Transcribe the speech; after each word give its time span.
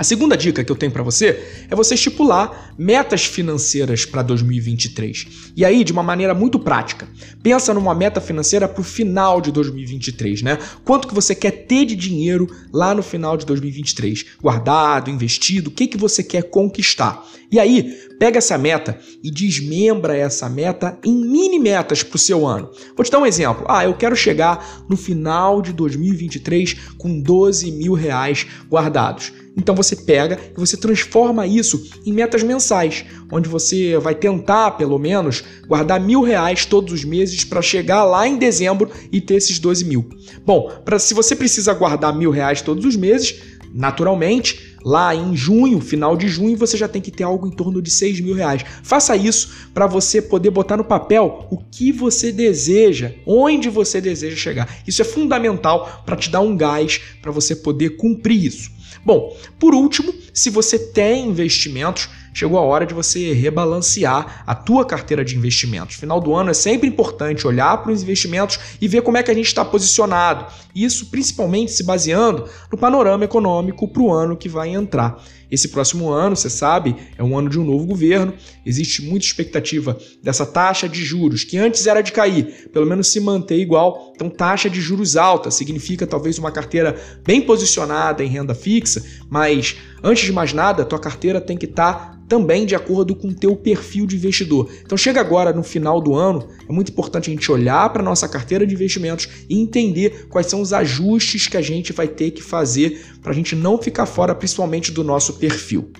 A 0.00 0.02
segunda 0.02 0.34
dica 0.34 0.64
que 0.64 0.72
eu 0.72 0.76
tenho 0.76 0.90
para 0.90 1.02
você 1.02 1.44
é 1.68 1.76
você 1.76 1.92
estipular 1.92 2.72
metas 2.78 3.26
financeiras 3.26 4.06
para 4.06 4.22
2023. 4.22 5.52
E 5.54 5.62
aí, 5.62 5.84
de 5.84 5.92
uma 5.92 6.02
maneira 6.02 6.32
muito 6.32 6.58
prática, 6.58 7.06
pensa 7.42 7.74
numa 7.74 7.94
meta 7.94 8.18
financeira 8.18 8.66
para 8.66 8.80
o 8.80 8.82
final 8.82 9.42
de 9.42 9.52
2023, 9.52 10.40
né? 10.40 10.58
Quanto 10.86 11.06
que 11.06 11.12
você 11.12 11.34
quer 11.34 11.50
ter 11.66 11.84
de 11.84 11.94
dinheiro 11.94 12.48
lá 12.72 12.94
no 12.94 13.02
final 13.02 13.36
de 13.36 13.44
2023? 13.44 14.24
Guardado, 14.40 15.10
investido, 15.10 15.68
o 15.68 15.70
que, 15.70 15.86
que 15.86 15.98
você 15.98 16.22
quer 16.22 16.44
conquistar? 16.44 17.22
E 17.52 17.58
aí, 17.58 17.92
pega 18.18 18.38
essa 18.38 18.56
meta 18.56 18.98
e 19.22 19.30
desmembra 19.30 20.16
essa 20.16 20.48
meta 20.48 20.96
em 21.04 21.14
mini 21.14 21.58
metas 21.58 22.02
para 22.02 22.16
o 22.16 22.18
seu 22.18 22.46
ano. 22.46 22.70
Vou 22.96 23.04
te 23.04 23.10
dar 23.10 23.18
um 23.18 23.26
exemplo. 23.26 23.66
Ah, 23.68 23.84
eu 23.84 23.92
quero 23.92 24.14
chegar 24.16 24.84
no 24.88 24.96
final 24.96 25.60
de 25.60 25.72
2023 25.72 26.74
com 26.96 27.20
12 27.20 27.72
mil 27.72 27.92
reais 27.92 28.46
guardados. 28.70 29.32
Então 29.56 29.74
você 29.74 29.96
pega 29.96 30.38
e 30.56 30.58
você 30.58 30.76
transforma 30.76 31.46
isso 31.46 31.90
em 32.06 32.12
metas 32.12 32.42
mensais, 32.42 33.04
onde 33.30 33.48
você 33.48 33.98
vai 33.98 34.14
tentar, 34.14 34.72
pelo 34.72 34.98
menos, 34.98 35.44
guardar 35.66 36.00
mil 36.00 36.22
reais 36.22 36.64
todos 36.64 36.92
os 36.92 37.04
meses 37.04 37.44
para 37.44 37.62
chegar 37.62 38.04
lá 38.04 38.26
em 38.26 38.36
dezembro 38.36 38.90
e 39.10 39.20
ter 39.20 39.34
esses 39.34 39.58
12 39.58 39.84
mil. 39.84 40.08
Bom, 40.44 40.70
pra, 40.84 40.98
se 40.98 41.14
você 41.14 41.34
precisa 41.34 41.74
guardar 41.74 42.16
mil 42.16 42.30
reais 42.30 42.62
todos 42.62 42.84
os 42.84 42.96
meses, 42.96 43.40
naturalmente, 43.72 44.69
lá 44.84 45.14
em 45.14 45.36
junho, 45.36 45.80
final 45.80 46.16
de 46.16 46.28
junho, 46.28 46.56
você 46.56 46.76
já 46.76 46.88
tem 46.88 47.02
que 47.02 47.10
ter 47.10 47.24
algo 47.24 47.46
em 47.46 47.50
torno 47.50 47.80
de 47.80 47.90
6 47.90 48.20
mil 48.20 48.34
reais. 48.34 48.64
Faça 48.82 49.16
isso 49.16 49.68
para 49.74 49.86
você 49.86 50.20
poder 50.20 50.50
botar 50.50 50.76
no 50.76 50.84
papel 50.84 51.46
o 51.50 51.58
que 51.58 51.92
você 51.92 52.32
deseja, 52.32 53.12
onde 53.26 53.68
você 53.68 54.00
deseja 54.00 54.36
chegar. 54.36 54.82
Isso 54.86 55.02
é 55.02 55.04
fundamental 55.04 56.02
para 56.04 56.16
te 56.16 56.30
dar 56.30 56.40
um 56.40 56.56
gás 56.56 57.00
para 57.20 57.32
você 57.32 57.54
poder 57.56 57.96
cumprir 57.96 58.44
isso. 58.44 58.70
Bom, 59.04 59.36
por 59.58 59.74
último, 59.74 60.12
se 60.32 60.50
você 60.50 60.78
tem 60.78 61.28
investimentos, 61.28 62.08
chegou 62.32 62.58
a 62.58 62.62
hora 62.62 62.86
de 62.86 62.94
você 62.94 63.32
rebalancear 63.32 64.42
a 64.46 64.54
tua 64.54 64.84
carteira 64.84 65.24
de 65.24 65.36
investimentos. 65.36 65.96
Final 65.96 66.20
do 66.20 66.34
ano 66.34 66.50
é 66.50 66.54
sempre 66.54 66.88
importante 66.88 67.46
olhar 67.46 67.76
para 67.82 67.92
os 67.92 68.02
investimentos 68.02 68.58
e 68.80 68.88
ver 68.88 69.02
como 69.02 69.16
é 69.16 69.22
que 69.22 69.30
a 69.30 69.34
gente 69.34 69.46
está 69.46 69.64
posicionado. 69.64 70.46
Isso 70.74 71.06
principalmente 71.06 71.72
se 71.72 71.82
baseando 71.82 72.48
no 72.70 72.78
panorama 72.78 73.24
econômico 73.24 73.88
para 73.88 74.02
o 74.02 74.12
ano 74.12 74.36
que 74.36 74.48
vai 74.48 74.70
entrar. 74.70 75.22
Esse 75.50 75.68
próximo 75.68 76.10
ano, 76.10 76.36
você 76.36 76.48
sabe, 76.48 76.94
é 77.18 77.22
um 77.22 77.36
ano 77.36 77.48
de 77.48 77.58
um 77.58 77.64
novo 77.64 77.86
governo. 77.86 78.32
Existe 78.64 79.02
muita 79.02 79.26
expectativa 79.26 79.98
dessa 80.22 80.46
taxa 80.46 80.88
de 80.88 81.04
juros, 81.04 81.44
que 81.44 81.58
antes 81.58 81.86
era 81.86 82.00
de 82.00 82.12
cair, 82.12 82.68
pelo 82.72 82.86
menos 82.86 83.08
se 83.08 83.20
manter 83.20 83.58
igual. 83.58 84.12
Então, 84.14 84.30
taxa 84.30 84.70
de 84.70 84.80
juros 84.80 85.16
alta 85.16 85.50
significa 85.50 86.06
talvez 86.06 86.38
uma 86.38 86.52
carteira 86.52 86.96
bem 87.24 87.40
posicionada 87.40 88.22
em 88.22 88.28
renda 88.28 88.54
fixa, 88.54 89.04
mas 89.28 89.76
antes 90.02 90.24
de 90.24 90.32
mais 90.32 90.52
nada, 90.52 90.84
tua 90.84 90.98
carteira 90.98 91.40
tem 91.40 91.56
que 91.56 91.66
estar 91.66 91.92
tá 91.94 92.20
também 92.30 92.64
de 92.64 92.76
acordo 92.76 93.16
com 93.16 93.26
o 93.26 93.34
teu 93.34 93.56
perfil 93.56 94.06
de 94.06 94.14
investidor. 94.14 94.70
Então 94.84 94.96
chega 94.96 95.20
agora 95.20 95.52
no 95.52 95.64
final 95.64 96.00
do 96.00 96.14
ano, 96.14 96.46
é 96.70 96.72
muito 96.72 96.92
importante 96.92 97.28
a 97.28 97.32
gente 97.32 97.50
olhar 97.50 97.92
para 97.92 98.00
a 98.00 98.04
nossa 98.04 98.28
carteira 98.28 98.64
de 98.64 98.74
investimentos 98.74 99.28
e 99.48 99.60
entender 99.60 100.26
quais 100.28 100.46
são 100.46 100.60
os 100.60 100.72
ajustes 100.72 101.48
que 101.48 101.56
a 101.56 101.62
gente 101.62 101.92
vai 101.92 102.06
ter 102.06 102.30
que 102.30 102.42
fazer 102.42 103.04
para 103.20 103.32
a 103.32 103.34
gente 103.34 103.56
não 103.56 103.76
ficar 103.76 104.06
fora, 104.06 104.34
principalmente 104.34 104.92
do 104.92 105.02
nosso 105.02 105.34
perfil. 105.34 105.90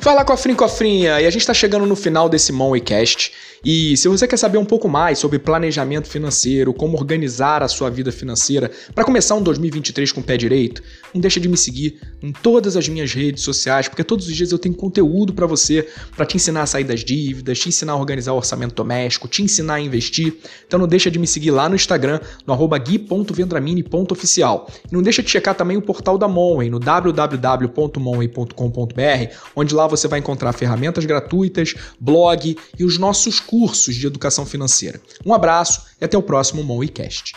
Fala 0.00 0.24
cofrinho 0.24 0.56
cofrinha! 0.56 1.20
E 1.20 1.26
a 1.26 1.30
gente 1.30 1.42
está 1.42 1.52
chegando 1.52 1.84
no 1.84 1.94
final 1.94 2.26
desse 2.26 2.52
Moneycast. 2.52 3.32
E 3.62 3.94
se 3.98 4.08
você 4.08 4.26
quer 4.26 4.38
saber 4.38 4.56
um 4.56 4.64
pouco 4.64 4.88
mais 4.88 5.18
sobre 5.18 5.38
planejamento 5.38 6.08
financeiro, 6.08 6.72
como 6.72 6.96
organizar 6.96 7.62
a 7.62 7.68
sua 7.68 7.90
vida 7.90 8.10
financeira 8.10 8.70
para 8.94 9.04
começar 9.04 9.34
um 9.34 9.42
2023 9.42 10.10
com 10.12 10.20
o 10.20 10.24
pé 10.24 10.38
direito, 10.38 10.82
não 11.12 11.20
deixa 11.20 11.38
de 11.38 11.46
me 11.46 11.58
seguir 11.58 12.00
em 12.22 12.32
todas 12.32 12.74
as 12.74 12.88
minhas 12.88 13.12
redes 13.12 13.44
sociais, 13.44 13.86
porque 13.88 14.02
todos 14.02 14.26
os 14.26 14.34
dias 14.34 14.50
eu 14.50 14.58
tenho 14.58 14.74
conteúdo 14.74 15.34
para 15.34 15.46
você, 15.46 15.86
para 16.16 16.24
te 16.24 16.36
ensinar 16.36 16.62
a 16.62 16.66
sair 16.66 16.84
das 16.84 17.04
dívidas, 17.04 17.58
te 17.58 17.68
ensinar 17.68 17.92
a 17.92 17.96
organizar 17.96 18.32
o 18.32 18.36
orçamento 18.36 18.74
doméstico, 18.74 19.28
te 19.28 19.42
ensinar 19.42 19.74
a 19.74 19.80
investir. 19.80 20.38
Então 20.66 20.80
não 20.80 20.88
deixa 20.88 21.10
de 21.10 21.18
me 21.18 21.26
seguir 21.26 21.50
lá 21.50 21.68
no 21.68 21.74
Instagram, 21.74 22.18
no 22.46 22.56
gui.vendramini.oficial. 22.56 24.70
E 24.90 24.94
não 24.94 25.02
deixa 25.02 25.22
de 25.22 25.28
checar 25.28 25.54
também 25.54 25.76
o 25.76 25.82
portal 25.82 26.16
da 26.16 26.26
Monway, 26.26 26.70
no 26.70 26.78
www.monway.com.br, 26.78 29.34
onde 29.54 29.74
lá 29.74 29.89
você 29.90 30.08
vai 30.08 30.18
encontrar 30.18 30.52
ferramentas 30.52 31.04
gratuitas, 31.04 31.74
blog 31.98 32.56
e 32.78 32.84
os 32.84 32.98
nossos 32.98 33.40
cursos 33.40 33.94
de 33.94 34.06
educação 34.06 34.46
financeira. 34.46 35.00
Um 35.24 35.34
abraço 35.34 35.82
e 36.00 36.04
até 36.04 36.16
o 36.16 36.22
próximo 36.22 36.62
MoneyCast. 36.62 37.34